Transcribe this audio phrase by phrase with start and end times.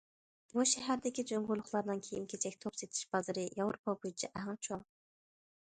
[0.53, 4.87] بۇ شەھەردىكى جۇڭگولۇقلارنىڭ كىيىم- كېچەك توپ سېتىش بازىرى ياۋروپا بويىچە ئەڭ چوڭ.